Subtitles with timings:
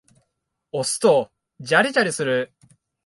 [0.71, 1.29] 押すと
[1.59, 2.51] ジャリジャリする。